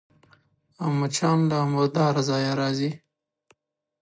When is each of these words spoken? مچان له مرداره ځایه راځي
مچان 0.99 1.39
له 1.49 1.59
مرداره 1.73 2.21
ځایه 2.29 2.53
راځي 2.61 2.91